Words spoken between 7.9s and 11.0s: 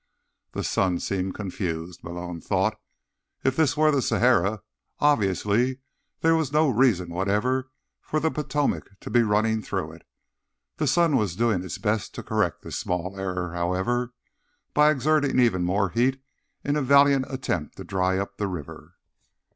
for the Potomac to be running through it. The